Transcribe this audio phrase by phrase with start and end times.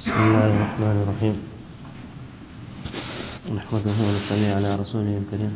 [0.00, 1.36] بسم الله الرحمن الرحيم
[3.56, 5.52] نحمده ونصلي على رسوله الكريم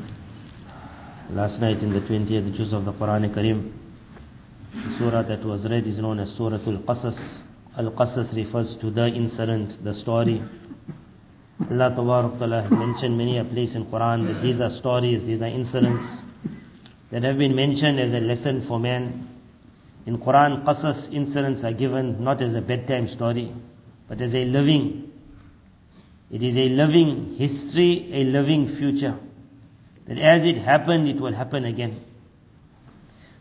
[1.33, 3.73] Last night in the 20th juz of the Quran Kareem,
[4.75, 7.39] the surah that was read is known as Surah Al-Qasas.
[7.79, 10.43] Al-Qasas refers to the incident, the story.
[11.71, 15.47] Allah Ta'ala has mentioned many a place in Quran that these are stories, these are
[15.47, 16.25] incidents
[17.11, 19.29] that have been mentioned as a lesson for man.
[20.05, 23.55] In Quran, Qasas incidents are given not as a bedtime story,
[24.08, 25.12] but as a living.
[26.32, 29.18] It is a living history, a living future.
[30.08, 32.04] That as it happened, it will happen again.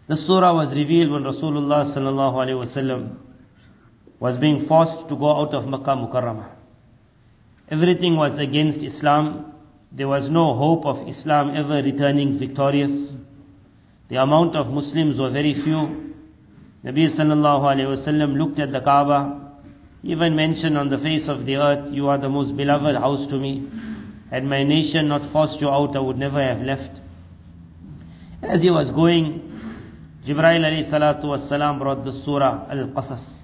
[0.06, 3.16] The surah was revealed when Rasulullah sallallahu alaihi wasallam
[4.20, 6.48] was being forced to go out of Makkah Mukarramah.
[7.70, 9.52] Everything was against Islam.
[9.92, 13.16] There was no hope of Islam ever returning victorious.
[14.08, 16.14] The amount of Muslims were very few.
[16.84, 19.43] Nabi sallallahu alaihi wasallam looked at the Kaaba,
[20.04, 23.38] even mentioned on the face of the earth, you are the most beloved house to
[23.38, 23.66] me.
[24.30, 27.00] Had my nation not forced you out, I would never have left.
[28.42, 29.40] As he was going,
[30.26, 33.40] Jibreel alayhi salatu wasalam brought the surah Al-Qasas.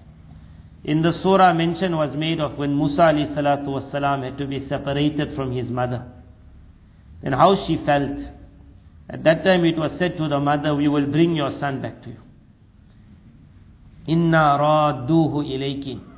[0.85, 4.61] In the surah mention was made of when Musa alayhi salatu wasalam had to be
[4.61, 6.05] separated from his mother.
[7.23, 8.29] And how she felt.
[9.09, 12.03] At that time it was said to the mother, we will bring your son back
[12.03, 12.21] to you.
[14.07, 16.10] Inna radduhu ilayki.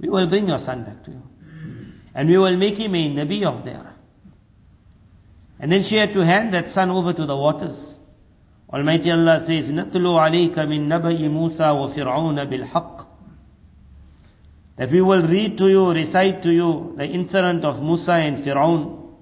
[0.00, 1.22] We will bring your son back to you.
[2.14, 3.92] And we will make him a Nabi of there.
[5.58, 7.98] And then she had to hand that son over to the waters.
[8.72, 13.06] Almighty Allah says, نَتْلُو عَلَيْكَ مِن نَبَيِ مُوسَى وَفِرْعَوْنَ بِالْحَقِّ
[14.76, 19.12] That we will read to you, recite to you the incident of Musa and Fir'aun.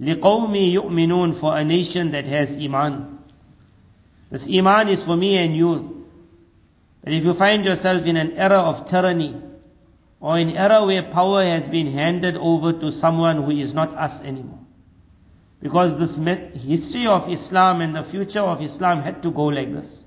[0.00, 3.18] لِقَوْمِ يُؤْمِنُونَ For a nation that has Iman.
[4.30, 6.06] This Iman is for me and you.
[7.02, 9.40] That if you find yourself in an era of tyranny,
[10.21, 14.21] or an era where power has been handed over to someone who is not us
[14.21, 14.59] anymore.
[15.59, 16.15] Because this
[16.63, 20.03] history of Islam and the future of Islam had to go like this.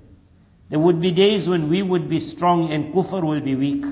[0.71, 3.85] There would be days when we would be strong and kufr will be weak.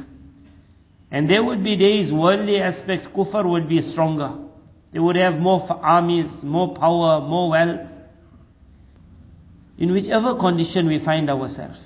[1.10, 4.32] And there would be days, worldly aspect, kufr would be stronger.
[4.92, 7.88] They would have more armies, more power, more wealth.
[9.76, 11.80] In whichever condition we find ourselves.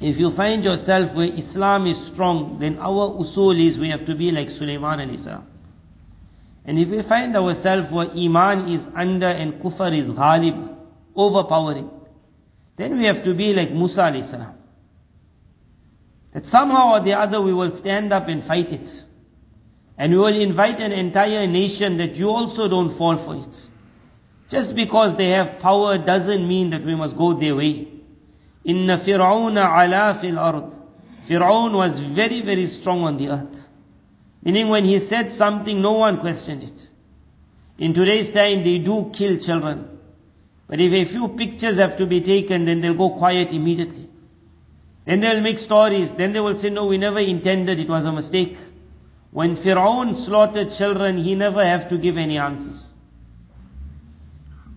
[0.00, 4.14] If you find yourself where Islam is strong, then our usul is we have to
[4.14, 5.46] be like Sulaiman salam.
[6.66, 10.76] And if we find ourselves where Iman is under and Kufr is ghalib,
[11.14, 11.90] overpowering,
[12.76, 14.54] then we have to be like Musa salam.
[16.32, 19.04] That somehow or the other we will stand up and fight it.
[19.96, 23.66] And we will invite an entire nation that you also don't fall for it.
[24.50, 27.95] Just because they have power doesn't mean that we must go their way.
[28.66, 30.72] Inna Fir'auna ala fil ard.
[31.28, 33.68] Fir'aun was very, very strong on the earth.
[34.42, 36.90] Meaning when he said something, no one questioned it.
[37.78, 39.88] In today's time, they do kill children.
[40.66, 44.08] But if a few pictures have to be taken, then they'll go quiet immediately.
[45.04, 46.12] Then they'll make stories.
[46.14, 48.56] Then they will say, no, we never intended, it was a mistake.
[49.30, 52.94] When Fir'aun slaughtered children, he never have to give any answers.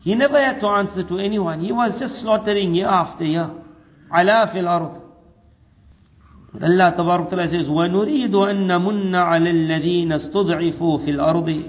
[0.02, 1.62] He never had to answer to anyone.
[1.62, 3.52] He was just slaughtering year after year.
[4.12, 5.02] Ala fil ard.
[6.62, 11.64] Allah Tabarak Ta'ala says, وَنُرِيدُ أَن نَمُنَّ عَلَى الَّذِينَ اسْتُضْعِفُوا فِي الْأَرْضِ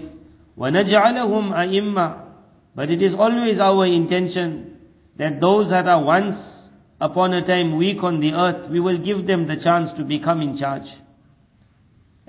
[0.57, 2.17] وَنَجْعَلَهُمْ أَئِمَّةً
[2.75, 4.79] But it is always our intention
[5.17, 9.27] that those that are once upon a time weak on the earth, we will give
[9.27, 10.91] them the chance to become in charge.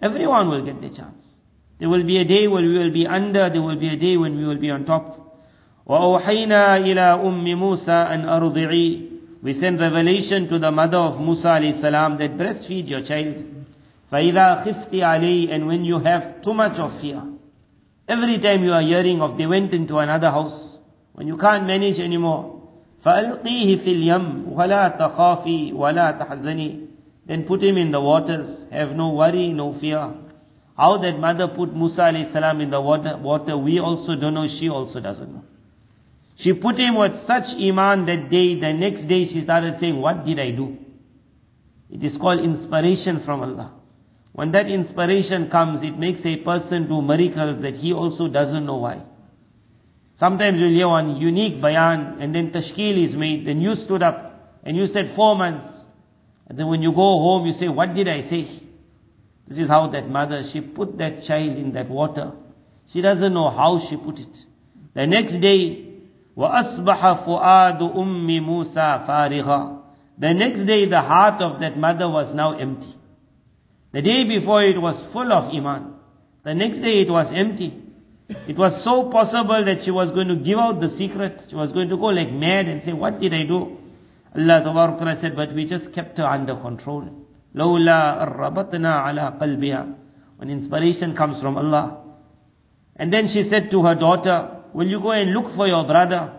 [0.02, 1.36] Everyone will get the chance.
[1.80, 4.18] There will be a day when we will be under, there will be a day
[4.18, 5.40] when we will be on top.
[5.88, 9.11] وَأَوْحَيْنَا إِلَىٰ أُمِّ مُوسَىٰ أَنْ أَرْضِعِي
[9.43, 13.45] we send revelation to the mother of Musa alayhi salam that breastfeed your child.
[14.13, 17.23] فَإِذَا خِفْتِ عَلَيْهِ And when you have too much of fear.
[18.09, 20.79] Every time you are hearing of they went into another house.
[21.13, 22.63] When you can't manage anymore.
[23.05, 26.89] فَأَلْقِيهِ فِي الْيَمِّ وَلَا تَخَافِي وَلَا تَحْزَنِي
[27.27, 28.65] Then put him in the waters.
[28.71, 30.13] Have no worry, no fear.
[30.77, 34.47] How that mother put Musa alayhi salam in the water, water, we also don't know,
[34.47, 35.45] she also doesn't know.
[36.42, 40.26] She put him with such iman that day, the next day she started saying, what
[40.26, 40.76] did I do?
[41.88, 43.74] It is called inspiration from Allah.
[44.32, 48.78] When that inspiration comes, it makes a person do miracles that he also doesn't know
[48.78, 49.04] why.
[50.16, 54.58] Sometimes you'll hear one unique bayan, and then tashkil is made, then you stood up,
[54.64, 55.72] and you said four months.
[56.48, 58.48] And then when you go home, you say, what did I say?
[59.48, 62.32] This is how that mother, she put that child in that water.
[62.88, 64.46] She doesn't know how she put it.
[64.96, 65.91] The next day,
[66.37, 69.79] وَأَصْبَحَ فُؤَادُ أُمِّ مُوسَى فَارِغًا
[70.19, 72.95] The next day the heart of that mother was now empty.
[73.93, 75.95] The day before it was full of iman.
[76.43, 77.83] The next day it was empty.
[78.29, 81.47] It was so possible that she was going to give out the secret.
[81.49, 83.79] She was going to go like mad and say, what did I do?
[84.35, 87.09] Allah Ta'ala said, but we just kept her under control.
[87.55, 89.95] لَوْلَا أَرَّبَطْنَا عَلَىٰ قَلْبِهَا
[90.37, 92.03] When inspiration comes from Allah.
[92.97, 96.33] And then she said to her daughter, will you go and look for your brother?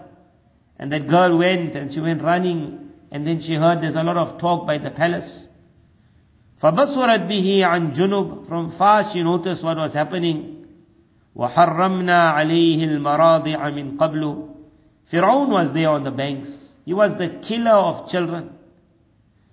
[0.80, 4.18] And that girl went and she went running and then she heard there's a lot
[4.18, 5.50] of talk by the palace.
[6.62, 10.68] فَبَصُرَتْ بِهِ عَنْ جُنُوب From far she noticed what was happening.
[11.36, 14.50] وَحَرَّمْنَا عَلَيْهِ الْمَرَاضِعَ مِنْ قَبْلُ
[15.12, 16.72] Fir'aun was there on the banks.
[16.84, 18.58] He was the killer of children.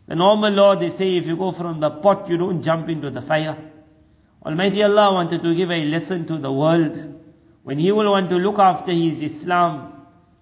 [0.07, 3.11] The normal law, they say if you go from the pot, you don't jump into
[3.11, 3.57] the fire.
[4.45, 7.18] Almighty Allah wanted to give a lesson to the world.
[7.70, 9.94] when He will want to look after His Islam,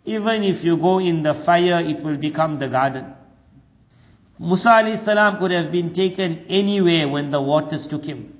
[0.06, 3.15] even if you go in the fire, it will become the garden.
[4.39, 8.39] Musa salam could have been taken anywhere when the waters took him.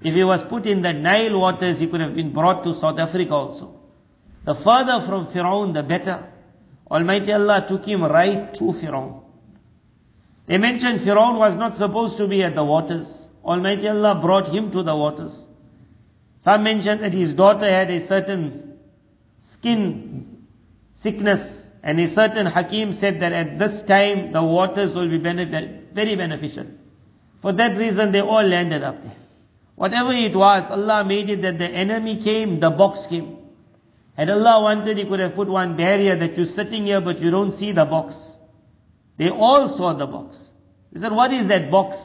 [0.00, 3.00] If he was put in the Nile waters, he could have been brought to South
[3.00, 3.80] Africa also.
[4.44, 6.22] The further from Firaun, the better.
[6.88, 9.24] Almighty Allah took him right to Firaun.
[10.46, 13.08] They mentioned Firaun was not supposed to be at the waters.
[13.44, 15.34] Almighty Allah brought him to the waters.
[16.44, 18.78] Some mentioned that his daughter had a certain
[19.42, 20.46] skin
[20.96, 25.92] sickness and a certain Hakim said that at this time the waters will be benefit,
[25.94, 26.66] very beneficial.
[27.40, 29.16] For that reason they all landed up there.
[29.74, 33.38] Whatever it was, Allah made it that the enemy came, the box came.
[34.16, 37.30] Had Allah wanted, He could have put one barrier that you're sitting here but you
[37.30, 38.16] don't see the box.
[39.16, 40.38] They all saw the box.
[40.92, 41.96] He said, what is that box?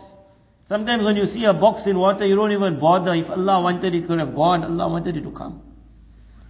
[0.69, 3.15] Sometimes when you see a box in water, you don't even bother.
[3.15, 4.63] If Allah wanted, it it could have gone.
[4.63, 5.63] Allah wanted it to come.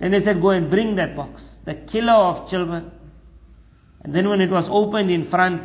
[0.01, 1.41] And they said, go and bring that box.
[1.63, 2.91] The killer of children.
[4.01, 5.63] And then when it was opened in front,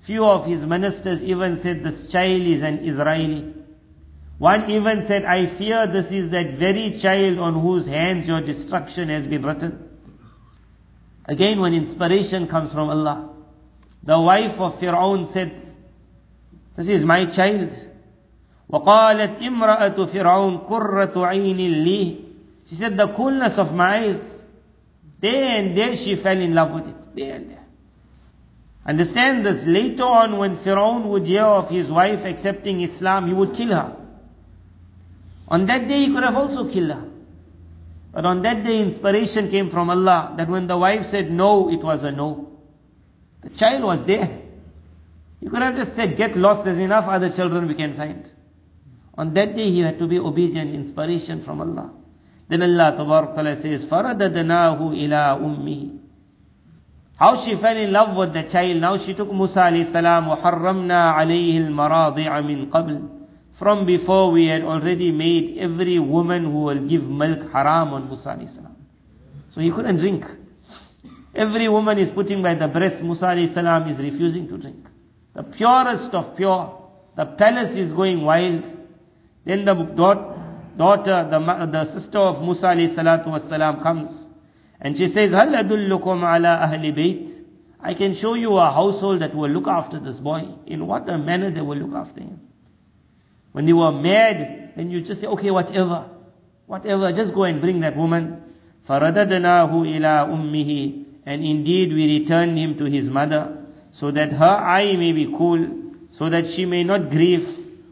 [0.00, 3.54] few of his ministers even said this child is an Israeli.
[4.38, 9.08] One even said, I fear this is that very child on whose hands your destruction
[9.10, 9.88] has been written.
[11.24, 13.30] Again, when inspiration comes from Allah,
[14.02, 15.65] the wife of Fir'aun said,
[16.75, 17.69] this is my child.
[18.69, 22.17] وقالت امرأة فرعون قرة عين لي
[22.69, 24.39] She said, the coolness of my eyes.
[25.19, 27.15] There and there she fell in love with it.
[27.15, 27.65] There and there.
[28.85, 29.65] Understand this.
[29.65, 33.97] Later on when Firaun would hear of his wife accepting Islam, he would kill her.
[35.49, 37.09] On that day he could have also killed her.
[38.13, 41.83] But on that day inspiration came from Allah that when the wife said no, it
[41.83, 42.57] was a no.
[43.43, 44.41] The child was there.
[45.41, 48.29] You could have just said, get lost, there's enough other children we can find.
[49.17, 51.91] On that day he had to be obedient, inspiration from Allah.
[52.47, 55.99] Then Allah Ta'ala says, فَرَدَدْنَاهُ إِلَىٰ أُمِّهِ
[57.17, 58.77] How she fell in love with the child.
[58.77, 63.09] Now she took Musa alayhi salam, وَحَرَّمْنَا عَلَيْهِ الْمَرَاضِعَ مِنْ قَبْلِ
[63.57, 68.29] From before we had already made every woman who will give milk haram on Musa
[68.29, 68.75] alayhi salam.
[69.51, 70.25] So he couldn't drink.
[71.33, 74.87] Every woman is putting by the breast, Musa alayhi salam is refusing to drink.
[75.35, 76.77] The purest of pure.
[77.15, 78.63] The palace is going wild.
[79.45, 84.29] Then the daughter, the, the sister of Musa alayhi salatu wasalam comes.
[84.79, 87.37] And she says, هَلْ أَدُلُّكُمْ عَلَىٰ أَهْلِ بَيْتٍ
[87.83, 90.47] I can show you a household that will look after this boy.
[90.67, 92.39] In what a manner they will look after him.
[93.53, 96.09] When they were mad, then you just say, okay, whatever.
[96.67, 98.43] Whatever, just go and bring that woman.
[98.87, 103.54] فَرَدَدْنَاهُ إِلَىٰ أُمِّهِ And indeed we returned him to his mother,
[103.95, 105.67] so that her eye may be cool,
[106.11, 107.47] so that she may not grieve.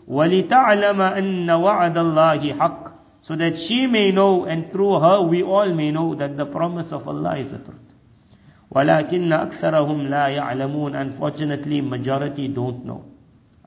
[0.10, 5.72] وَلِتَعْلَمَ أَنَّ وَعَدَ اللَّهِ حَقٌّ So that she may know, and through her we all
[5.74, 7.76] may know that the promise of Allah is the truth.
[8.74, 13.06] وَلَكِنَّ أَكْثَرَهُمْ لَا يَعْلَمُونَ Unfortunately, majority don't know.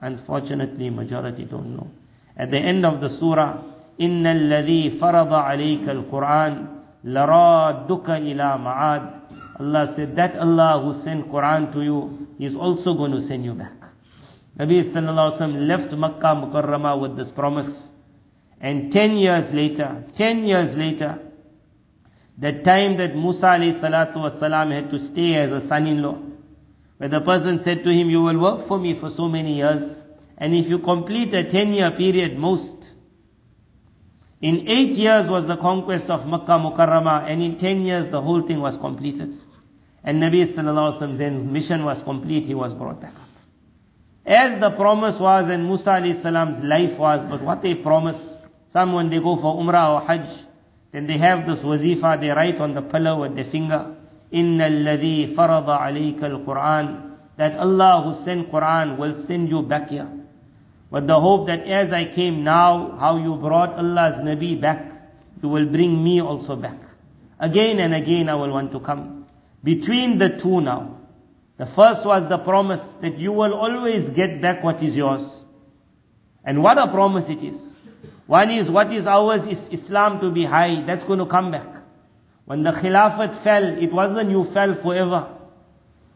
[0.00, 1.90] Unfortunately, majority don't know.
[2.37, 3.62] At the end of the surah,
[4.00, 6.66] إِنَّ الَّذِي فَرَضَ عَلَيْكَ الْقُرْآنِ
[7.04, 9.02] لَرَادُّكَ إِلَى مَعَادٍ
[9.59, 13.53] Allah said, that Allah who sent Quran to you, is also going to send you
[13.53, 13.73] back.
[14.59, 17.89] Nabi sallallahu alaihi wasallam left Makkah Mukarramah with this promise.
[18.59, 21.19] And ten years later, ten years later,
[22.37, 26.17] the time that Musa alayhi salatu wasalam had to stay as a son-in-law,
[26.97, 30.03] where the person said to him, you will work for me for so many years,
[30.37, 32.75] and if you complete a ten-year period most,
[34.41, 38.41] in eight years was the conquest of Makkah Mukarramah, and in ten years the whole
[38.41, 39.35] thing was completed.
[40.04, 43.28] And Nabi sallallahu alaihi wasallam then mission was complete, he was brought back up.
[44.25, 48.38] As the promise was and Musa alayhi salam's life was, but what a promise.
[48.73, 50.28] Some when they go for Umrah or Hajj,
[50.92, 53.97] then they have this wazifa, they write on the pillow with their finger,
[54.32, 60.09] إِنَّ الَّذِي فَرَضَ عَلَيْكَ الْقُرْآنِ That Allah who sent Quran will send you back here.
[60.90, 64.92] But the hope that as I came now, how you brought Allah's Nabi back,
[65.42, 66.78] you will bring me also back.
[67.40, 69.25] Again and again I will want to come.
[69.63, 70.97] Between the two now,
[71.57, 75.23] the first was the promise that you will always get back what is yours.
[76.43, 77.59] And what a promise it is.
[78.27, 81.67] One is what is ours is Islam to be high, that's going to come back.
[82.45, 85.35] When the Khilafat fell, it wasn't you fell forever.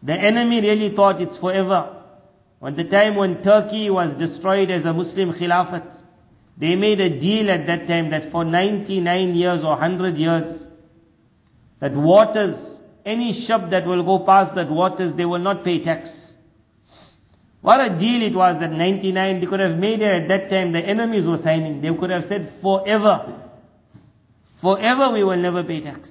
[0.03, 2.03] The enemy really thought it's forever.
[2.60, 5.91] When the time when Turkey was destroyed as a Muslim Khilafat,
[6.57, 10.63] they made a deal at that time that for 99 years or 100 years,
[11.79, 12.71] that waters,
[13.05, 16.17] any ship that will go past that waters, they will not pay tax.
[17.62, 20.72] What a deal it was that 99, they could have made it at that time,
[20.72, 21.81] the enemies were signing.
[21.81, 23.39] They could have said forever,
[24.62, 26.10] forever we will never pay tax.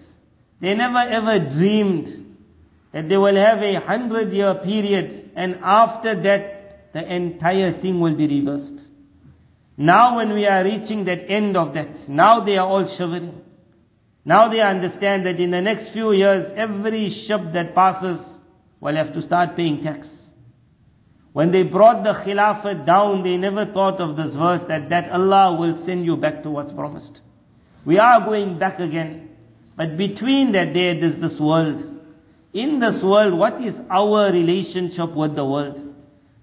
[0.61, 2.37] They never ever dreamed
[2.93, 8.15] that they will have a hundred year period and after that the entire thing will
[8.15, 8.87] be reversed.
[9.77, 13.43] Now when we are reaching that end of that, now they are all shivering.
[14.25, 18.21] Now they understand that in the next few years, every ship that passes
[18.81, 20.11] will have to start paying tax.
[21.33, 25.57] When they brought the Khilafat down, they never thought of this verse that, that Allah
[25.59, 27.23] will send you back to what's promised.
[27.85, 29.29] We are going back again.
[29.77, 31.87] But between that there is this world.
[32.53, 35.95] In this world, what is our relationship with the world?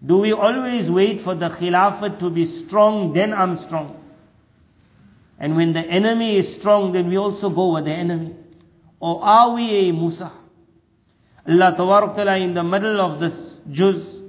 [0.05, 3.96] Do we always wait for the Khilafat to be strong, then I'm strong?
[5.38, 8.34] And when the enemy is strong, then we also go with the enemy.
[9.00, 10.30] Or are we a Musa?
[11.48, 14.20] Allah Ta'ala in the middle of this juz,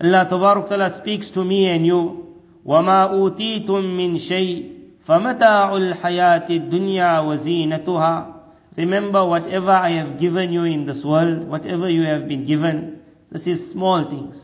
[0.00, 4.74] Allah Ta'ala speaks to me and you, وَمَا أُوتِيتُم مِّن شَيْءٍ
[5.06, 8.34] فَمَتَاعُ الْحَيَاةِ الدُّنْيَا وَزِينَتُهَا
[8.76, 13.46] Remember whatever I have given you in this world, whatever you have been given, this
[13.46, 14.40] is small things.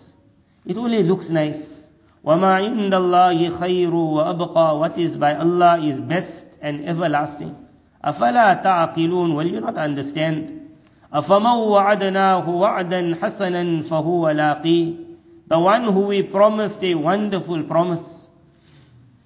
[0.66, 1.77] It only looks nice.
[2.24, 7.56] وَمَا عِنْدَ اللَّهِ خَيْرُ وَأَبْقَى What is by Allah is best and everlasting.
[8.04, 10.70] أَفَلَا تَعْقِلُونَ Will you not understand?
[11.14, 15.06] أَفَمَنْ وَعَدْنَاهُ وَعْدًا حَسَنًا فَهُوَ لَاقِيهِ
[15.48, 18.28] The one who we promised a wonderful promise,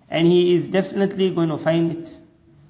[0.10, 2.18] and he is definitely going to find it.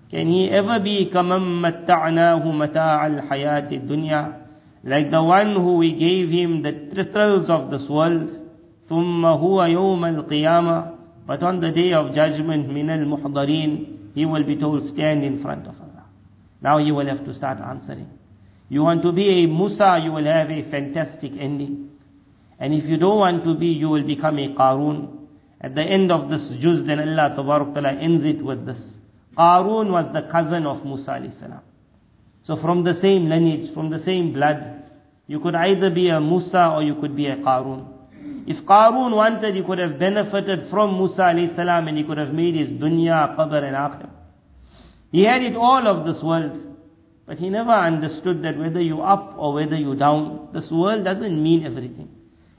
[0.09, 4.39] Can he ever be كَمَنْ مَتَّعْنَاهُ مَتَاعَ الْحَيَاةِ الدُّنْيَا
[4.85, 8.42] Like the one who we gave him the thrills of this world,
[8.88, 10.94] ثم هو يوم القيامة
[11.26, 15.66] but on the day of judgment من المحضرين he will be told stand in front
[15.66, 16.04] of Allah
[16.62, 18.08] now you will have to start answering
[18.70, 21.90] you want to be a Musa you will have a fantastic ending
[22.58, 25.26] and if you don't want to be you will become a Qarun
[25.60, 28.94] at the end of this juz then Allah Ta'ala ends it with this
[29.36, 31.60] Qarun was the cousin of Musa alayhi salam
[32.42, 34.82] so from the same lineage from the same blood
[35.26, 37.91] you could either be a Musa or you could be a Qarun
[38.45, 42.55] if Qarun wanted, he could have benefited from Musa salam and he could have made
[42.55, 44.09] his dunya, qabr and akhir.
[45.11, 46.59] He had it all of this world.
[47.25, 51.41] But he never understood that whether you up or whether you down, this world doesn't
[51.41, 52.09] mean everything.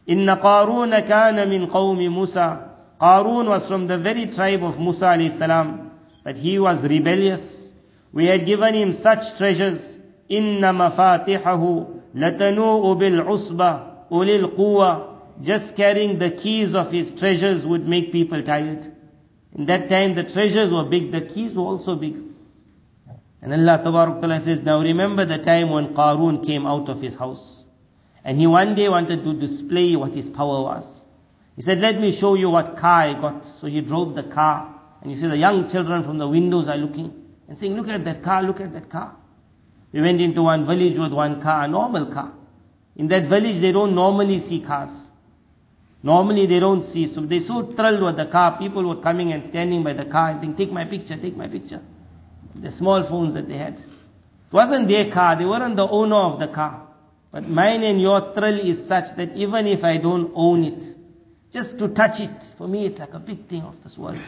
[0.06, 2.70] Inna Qarun kana min qawmi Musa.
[2.98, 5.90] Qarun was from the very tribe of Musa salam.
[6.22, 7.68] But he was rebellious.
[8.12, 9.82] We had given him such treasures.
[10.30, 18.12] Mafatihahu latanu'u bil usba ulil quwa just carrying the keys of his treasures would make
[18.12, 18.94] people tired.
[19.54, 22.16] In that time the treasures were big, the keys were also big.
[23.42, 27.64] And Allah Ta'ala says, now remember the time when Qarun came out of his house.
[28.24, 31.02] And he one day wanted to display what his power was.
[31.56, 33.44] He said, let me show you what car I got.
[33.60, 34.74] So he drove the car.
[35.02, 37.12] And you see the young children from the windows are looking
[37.46, 39.14] and saying, look at that car, look at that car.
[39.92, 42.32] We went into one village with one car, a normal car.
[42.96, 45.10] In that village they don't normally see cars.
[46.03, 49.43] Normally they don't see, so they're so thrilled with the car, people were coming and
[49.43, 51.81] standing by the car and saying, take my picture, take my picture.
[52.55, 53.73] The small phones that they had.
[53.73, 56.87] It wasn't their car, they weren't the owner of the car.
[57.31, 60.83] But mine and your thrill is such that even if I don't own it,
[61.51, 64.21] just to touch it, for me it's like a big thing of this world.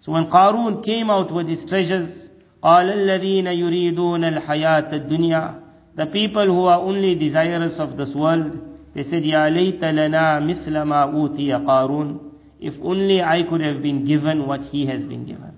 [0.00, 2.30] So when Qarun came out with his treasures,
[2.62, 5.62] قال الذين يريدون الحياة الدنيا
[5.94, 10.86] The people who are only desirous of this world, they said, Ya layta lana mithla
[10.86, 12.18] ma utiya Qarun.
[12.60, 15.56] If only I could have been given what he has been given.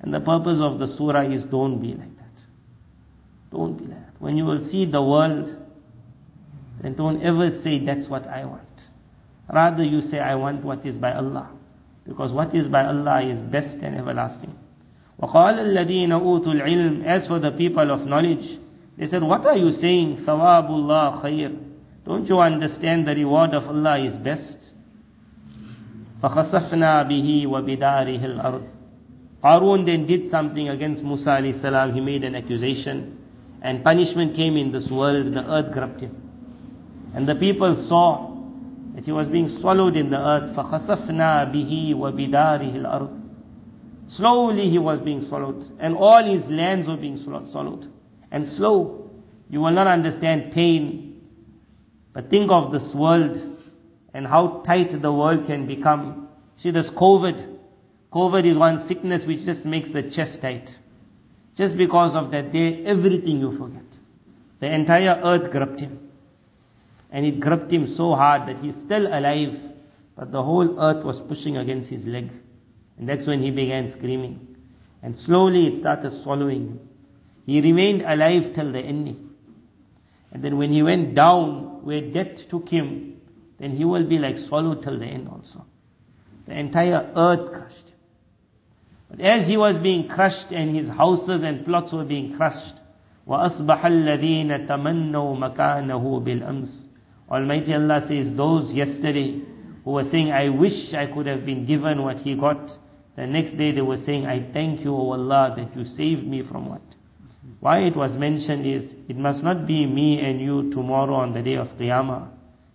[0.00, 2.42] And the purpose of the surah is don't be like that.
[3.52, 4.14] Don't be like that.
[4.18, 5.56] When you will see the world,
[6.80, 8.88] then don't ever say that's what I want.
[9.52, 11.50] Rather you say I want what is by Allah.
[12.06, 14.56] Because what is by Allah is best and everlasting.
[15.22, 18.58] وقال الذين أوتوا العلم As for the people of knowledge,
[18.96, 20.16] they said, what are you saying?
[20.16, 21.56] ثواب الله خير.
[22.05, 24.73] don't you understand the reward of Allah is best?
[26.21, 28.67] فَخَسَفْنَا بِهِ وَبِدَارِهِ الْأَرْضِ
[29.43, 31.93] Qarun then did something against Musa salam.
[31.93, 33.17] He made an accusation
[33.61, 35.33] and punishment came in this world.
[35.33, 36.21] The earth grabbed him.
[37.13, 38.35] And the people saw
[38.93, 40.55] that he was being swallowed in the earth.
[40.55, 43.21] فَخَسَفْنَا بِهِ وَبِدَارِهِ الْأَرْضِ
[44.07, 47.91] Slowly he was being swallowed, and all his lands were being swallowed.
[48.31, 49.09] And slow,
[49.49, 51.04] you will not understand pain
[52.15, 53.37] but think of this world
[54.13, 56.29] and how tight the world can become.
[56.57, 57.57] See this COVID.
[58.13, 60.79] COVID is one sickness which just makes the chest tight.
[61.55, 63.83] Just because of that day, everything you forget.
[64.61, 66.09] The entire earth gripped him.
[67.11, 69.59] And it gripped him so hard that he's still alive,
[70.15, 72.31] but the whole earth was pushing against his leg.
[72.97, 74.55] And that's when he began screaming.
[75.03, 76.89] And slowly it started swallowing him.
[77.45, 79.31] He remained alive till the ending.
[80.31, 83.20] And then when he went down where death took him,
[83.58, 85.64] then he will be like swallowed till the end also.
[86.46, 87.92] The entire earth crushed.
[89.10, 92.74] But as he was being crushed and his houses and plots were being crushed,
[93.28, 96.86] وَأَصْبَحَ الَّذِينَ تَمَنَّوْا مَكَانَهُ بِالْأَمْسِ
[97.30, 99.40] Almighty Allah says, those yesterday
[99.84, 102.76] who were saying, I wish I could have been given what he got,
[103.14, 106.42] the next day they were saying, I thank you, O Allah, that you saved me
[106.42, 106.82] from what?
[107.59, 111.41] Why it was mentioned is, it must not be me and you tomorrow on the
[111.41, 112.29] day of Qiyamah,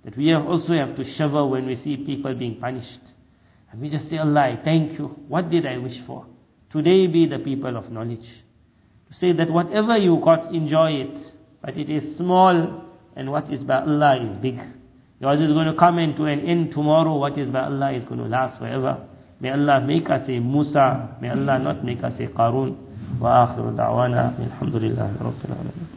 [0.04, 3.00] that we also have to shiver when we see people being punished.
[3.70, 5.08] And we just say, Allah, thank you.
[5.28, 6.26] What did I wish for?
[6.70, 8.28] Today be the people of knowledge.
[9.08, 11.18] To say that whatever you got, enjoy it.
[11.60, 12.84] But it is small
[13.14, 14.60] and what is by Allah is big.
[15.20, 17.16] Yours is going to come into an end tomorrow.
[17.16, 19.06] What is by Allah is going to last forever.
[19.40, 21.16] May Allah make us a Musa.
[21.20, 22.76] May Allah not make us a Qarun.
[23.20, 25.90] وآخر دعوانا الحمد لله رب العالمين.